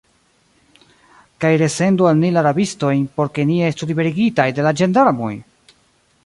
[1.43, 5.33] Kaj resendu al ni la rabistojn, por ke ni estu liberigitaj de la ĝendarmoj!